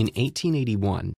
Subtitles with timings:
[0.00, 1.12] In 1881,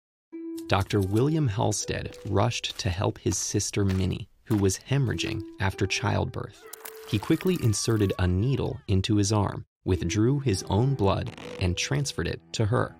[0.68, 1.02] Dr.
[1.02, 6.64] William Halsted rushed to help his sister Minnie, who was hemorrhaging after childbirth.
[7.08, 12.42] He quickly inserted a needle into his arm, withdrew his own blood, and transferred it
[12.54, 12.96] to her.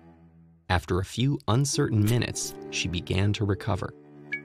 [0.68, 3.92] After a few uncertain minutes, she began to recover.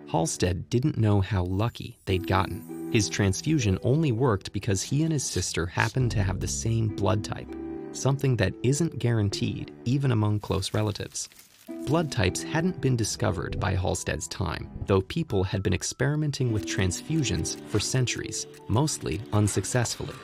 [0.07, 2.89] Halsted didn't know how lucky they'd gotten.
[2.91, 7.23] His transfusion only worked because he and his sister happened to have the same blood
[7.23, 7.55] type,
[7.97, 11.29] something that isn't guaranteed even among close relatives.
[11.85, 17.59] Blood types hadn't been discovered by Halsted's time, though people had been experimenting with transfusions
[17.67, 20.15] for centuries, mostly unsuccessfully.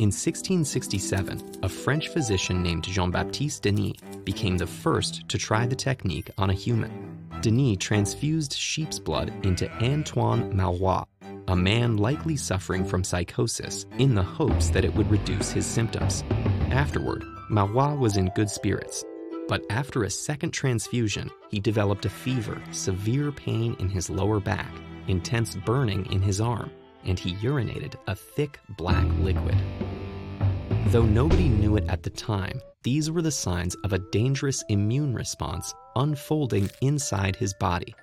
[0.00, 5.76] In 1667, a French physician named Jean Baptiste Denis became the first to try the
[5.76, 7.28] technique on a human.
[7.42, 11.04] Denis transfused sheep's blood into Antoine Mauroy,
[11.48, 16.24] a man likely suffering from psychosis, in the hopes that it would reduce his symptoms.
[16.70, 19.04] Afterward, Mauroy was in good spirits,
[19.48, 24.70] but after a second transfusion, he developed a fever, severe pain in his lower back,
[25.08, 26.70] intense burning in his arm,
[27.04, 29.60] and he urinated a thick black liquid.
[30.86, 35.12] Though nobody knew it at the time, these were the signs of a dangerous immune
[35.12, 37.94] response unfolding inside his body.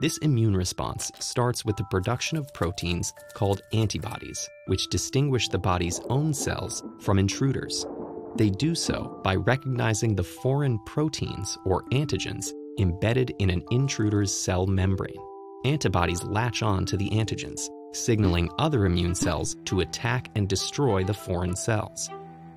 [0.00, 6.00] This immune response starts with the production of proteins called antibodies, which distinguish the body's
[6.08, 7.86] own cells from intruders.
[8.36, 14.66] They do so by recognizing the foreign proteins or antigens embedded in an intruder's cell
[14.66, 15.16] membrane.
[15.64, 21.14] Antibodies latch on to the antigens, signaling other immune cells to attack and destroy the
[21.14, 22.10] foreign cells.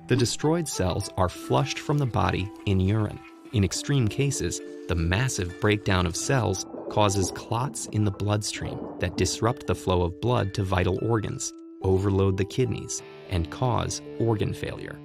[0.08, 3.18] The destroyed cells are flushed from the body in urine.
[3.54, 9.66] In extreme cases, the massive breakdown of cells causes clots in the bloodstream that disrupt
[9.66, 15.00] the flow of blood to vital organs, overload the kidneys, and cause organ failure.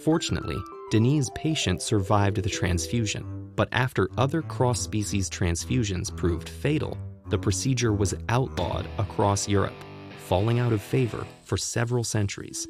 [0.00, 0.56] Fortunately,
[0.90, 6.96] Denis' patient survived the transfusion, but after other cross species transfusions proved fatal,
[7.28, 9.74] the procedure was outlawed across Europe,
[10.26, 12.66] falling out of favor for several centuries.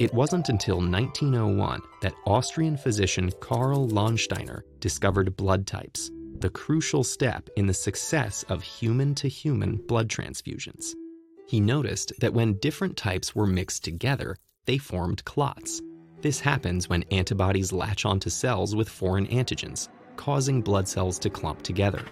[0.00, 7.48] It wasn't until 1901 that Austrian physician Karl Landsteiner discovered blood types, the crucial step
[7.56, 10.94] in the success of human to human blood transfusions.
[11.46, 14.36] He noticed that when different types were mixed together,
[14.66, 15.80] they formed clots.
[16.22, 21.62] This happens when antibodies latch onto cells with foreign antigens, causing blood cells to clump
[21.62, 22.02] together.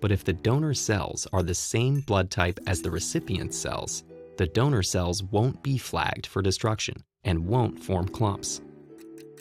[0.00, 4.04] But if the donor cells are the same blood type as the recipient cells,
[4.36, 8.60] the donor cells won't be flagged for destruction and won't form clumps.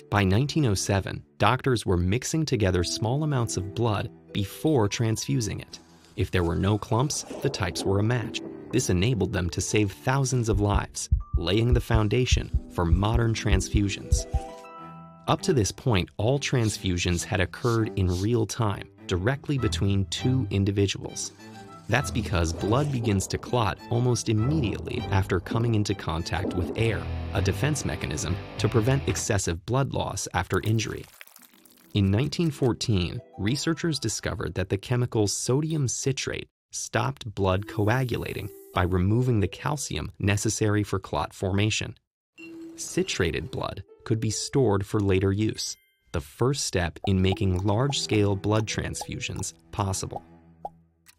[0.10, 5.80] By 1907, doctors were mixing together small amounts of blood before transfusing it.
[6.16, 8.42] If there were no clumps, the types were a match.
[8.72, 14.26] This enabled them to save thousands of lives, laying the foundation for modern transfusions.
[15.28, 21.32] Up to this point, all transfusions had occurred in real time, directly between two individuals.
[21.90, 27.02] That's because blood begins to clot almost immediately after coming into contact with air,
[27.34, 31.06] a defense mechanism to prevent excessive blood loss after injury.
[31.94, 39.48] In 1914, researchers discovered that the chemical sodium citrate stopped blood coagulating by removing the
[39.48, 41.96] calcium necessary for clot formation.
[42.76, 45.76] Citrated blood could be stored for later use,
[46.12, 50.24] the first step in making large scale blood transfusions possible.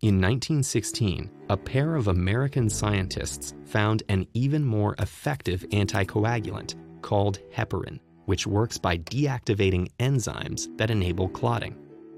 [0.03, 7.99] In 1916, a pair of American scientists found an even more effective anticoagulant called heparin,
[8.27, 11.75] which works by deactivating enzymes that enable clotting.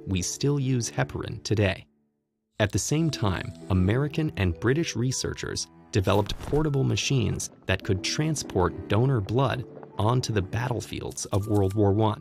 [0.07, 1.87] We still use heparin today.
[2.61, 9.23] At the same time, American and British researchers developed portable machines that could transport donor
[9.23, 9.65] blood
[9.97, 12.19] onto the battlefields of World War I.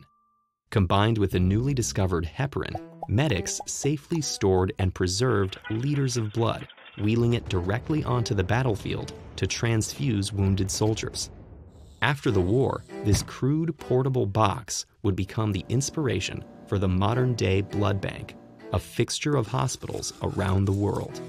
[0.70, 2.74] Combined with the newly discovered heparin,
[3.06, 9.46] medics safely stored and preserved liters of blood, wheeling it directly onto the battlefield to
[9.46, 11.28] transfuse wounded soldiers.
[12.00, 17.60] After the war, this crude portable box would become the inspiration for the modern day
[17.60, 18.36] blood bank,
[18.72, 21.20] a fixture of hospitals around the world.